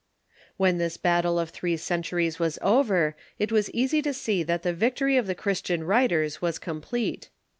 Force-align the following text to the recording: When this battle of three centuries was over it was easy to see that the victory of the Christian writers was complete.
When 0.57 0.79
this 0.79 0.97
battle 0.97 1.37
of 1.37 1.51
three 1.51 1.77
centuries 1.77 2.39
was 2.39 2.57
over 2.63 3.15
it 3.37 3.51
was 3.51 3.69
easy 3.69 4.01
to 4.01 4.15
see 4.15 4.41
that 4.41 4.63
the 4.63 4.73
victory 4.73 5.15
of 5.15 5.27
the 5.27 5.35
Christian 5.35 5.83
writers 5.83 6.41
was 6.41 6.57
complete. 6.57 7.29